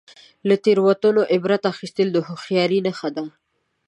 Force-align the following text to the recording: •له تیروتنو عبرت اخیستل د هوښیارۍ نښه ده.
•له 0.47 0.55
تیروتنو 0.65 1.21
عبرت 1.33 1.63
اخیستل 1.73 2.07
د 2.13 2.17
هوښیارۍ 2.27 2.79
نښه 2.87 3.09
ده. 3.15 3.23